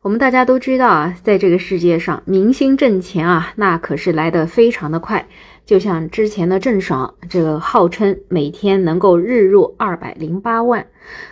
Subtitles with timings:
[0.00, 5.26] 我们大家都知道啊，在这个世界上，明星挣钱啊，那可是来得非常的快。
[5.66, 10.86] 就像之前的郑爽，这个号称每天能够日入二百零八万。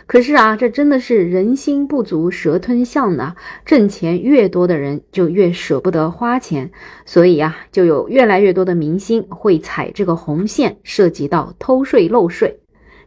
[0.05, 3.35] 可是啊，这真的是人心不足蛇吞象呢。
[3.65, 6.69] 挣钱越多的人，就越舍不得花钱，
[7.05, 12.59] 所以啊，就有越来越多的明星会踩这个红线，涉及到偷税漏税。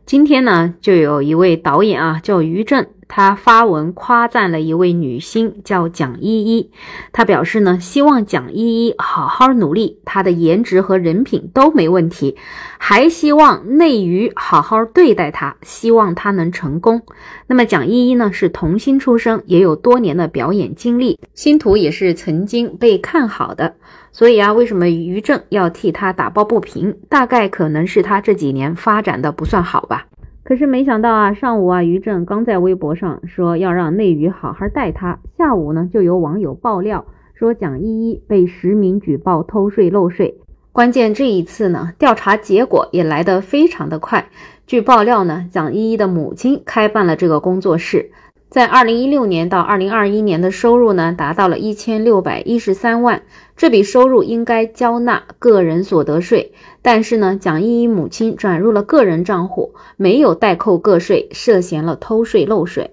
[0.06, 2.86] 今天呢，就有一位导演啊，叫于正。
[3.12, 6.70] 他发文夸赞了一位女星，叫蒋依依。
[7.12, 12.36] 他表示呢，希望蒋依依好好努力，她的颜值和人品都没问题，
[12.78, 17.02] 还希望内娱好好对待她，希望她能成功。
[17.48, 23.74] 那么蒋依依呢，是童星出身，也有多年的表演经历，星途也是曾经被看好的。
[24.12, 26.96] 所以啊，为什么于正要替她打抱不平？
[27.08, 30.06] 大概可能是她这几年发展的不算好吧。
[30.50, 40.40] 可是没想到啊，上午啊，于正刚在微博上说要让内娱好好带他，下午呢，就有网友爆料说蒋依依被实名举报偷税漏税。
[40.72, 44.26] 关键这一次呢，调查结果也来得非常的快。
[44.66, 48.10] 据爆料呢，蒋依依的母亲开办了这个工作室。
[48.50, 53.22] 在二零一六年到二零二一年的收入呢，达到了一千六百一十三万，
[53.56, 62.90] 这笔收入应该交纳个人所得税，但是呢，蒋依依母亲转入了个人账户，没有代扣个税，涉嫌了偷税漏税。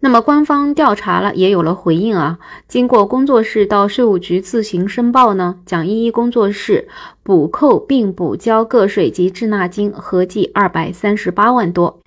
[0.00, 2.38] 那么官方调查了，也有了回应啊。
[2.68, 6.86] 经过工作室到税务局自行申报呢，蒋依依工作室
[7.22, 11.98] 补扣并补交个税及滞纳金合计二百三十八万多。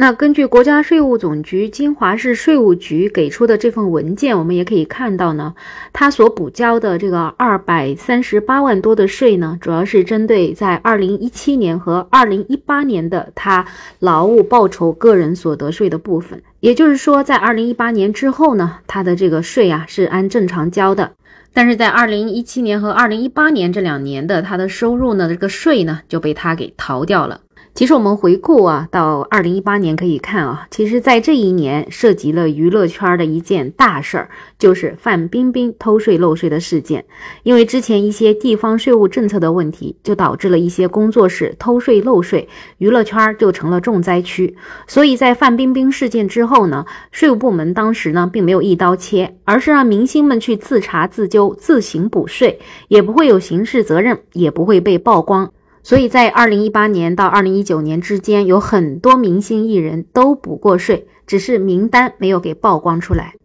[0.00, 5.56] 那根据国家税务总局金华市税务局给出的这份文件，我们也可以看到呢，
[5.92, 13.66] 他所补交的这个二百三十八万多的税呢，主要是针对在二零一七年和二零一八年的他
[13.98, 16.40] 劳务报酬个人所得税的部分。
[16.60, 21.10] 也就是说，在二零一八年之后呢，他的这个税啊是按正常交的，
[21.52, 27.40] 但是在二零一七年和二零一八年这两年的他的收入呢，这个税呢就被他给逃掉了。
[27.78, 37.04] 其实我们回顾啊，到二零一八年可以看啊，其实，在这一年涉及了娱乐圈的一件大事儿，就是范冰冰偷税漏税的事件。
[37.44, 44.56] 因为之前一些地方税务政策的问题，就导致了一些工作室偷税漏税，娱乐圈就成了重灾区。
[44.88, 52.58] 所以在范冰冰事件之后呢，税务部门当时呢，并没有一刀切，而是让明星们去自查自纠，自行补税，
[52.88, 55.52] 也不会有刑事责任，也不会被曝光。
[55.88, 63.36] 所以在二零一八年到二零一九年之间，有很多明星艺人都补过税，只是名单没有给曝光出来。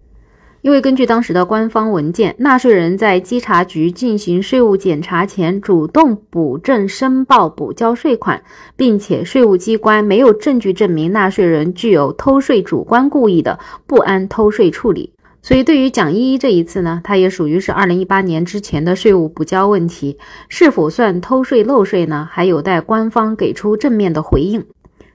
[0.62, 8.44] 因为根据当时的官方文件，纳税人在稽查局进行税务检查前，主动补正申报补交税款，
[8.76, 15.14] 并且税务机关没有证据证明纳税人具有偷税主观故意的，不按偷税处理。
[15.46, 20.18] 所以，对于蒋依依这一次呢，她也属于是二零一八年之前的税务补交问题，
[20.48, 22.30] 是否算偷税漏税呢？
[22.32, 24.66] 还有待官方给出正面的回应。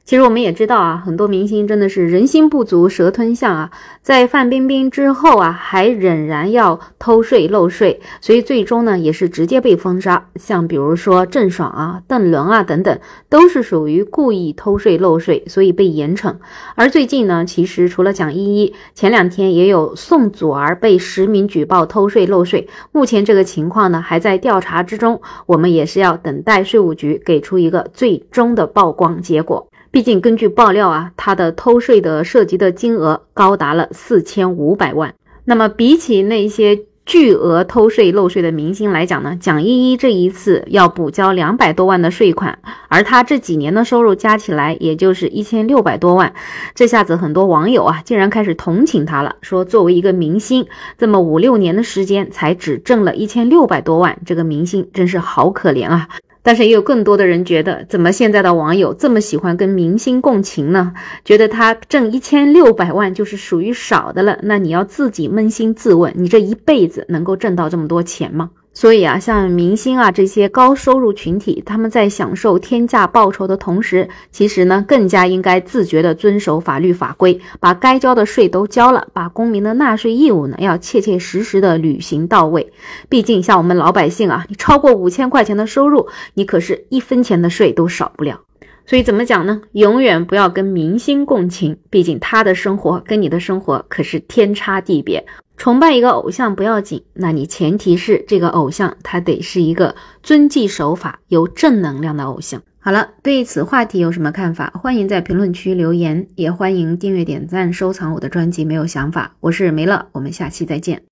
[0.08, 3.70] 其实我们也知道啊，很多明星真的是人心不足蛇吞象啊，
[4.00, 10.30] 在范冰冰之后啊，还仍然要偷税漏税，所以最终呢，也是直接被封杀。
[10.36, 12.98] 像比如说郑爽啊、邓伦啊等等，
[13.28, 16.36] 都是属于故意偷税漏税，所以被严惩。
[16.74, 29.68] 而最近呢，其实除了蒋依依，前两天也有宋祖儿被实名举报偷税漏税，目前这个情况呢，还在调查之中，我们也是要等待税务局给出一个最终的曝光结果。
[29.90, 35.14] 毕竟，根据爆料啊，他的偷税的涉及的金额高达了四千五百万。
[35.44, 46.34] 那么，比起那些巨额偷税漏税的明星来讲呢，蒋依依这一次要补交两百多万的税款，而他这几年的收入加起来也就是一千六百多万。
[46.74, 50.66] 这下子，很多网友啊，竟然开始同情他了，说作为一个明星，
[50.98, 56.06] 这么五六年的时间才只挣了一千六百多万，这个明星真是好可怜啊。
[56.48, 60.94] 但是也有更多的人觉得，怎么现在的网友这么喜欢跟明星共情呢？
[61.22, 64.38] 觉得他挣一千六百万就是属于少的了。
[64.44, 68.48] 那你要自己扪心自问，你这一辈子能够挣到这么多钱吗？
[68.72, 82.72] 所以啊，像明星啊这些高收入群体，他们在享受天价报酬的同时，其实呢更加应该自觉地遵守法律法规，把该交的税都交了，把公民的纳税义务呢要切切实实的履行到位。
[83.08, 88.42] 毕竟像我们老百姓啊，你超过五千块钱的收入，你可是一分钱的税都少不了。
[88.86, 89.60] 所以怎么讲呢？
[89.72, 95.26] 永远不要跟明星共情，毕竟他的生活跟你的生活可是天差地别。
[95.58, 102.62] 崇拜一个偶像不要紧，那你前提是这个偶像他得是一个遵纪守法、有正能量的偶像。
[102.78, 104.72] 好了，对此话题有什么看法？
[104.80, 108.64] 欢迎在评论区留言，也欢迎订阅、点赞、收藏我的专辑。
[108.64, 111.02] 没有想法，我是梅乐，我们下期再见。